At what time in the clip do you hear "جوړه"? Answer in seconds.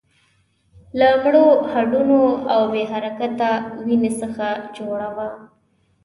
4.77-5.09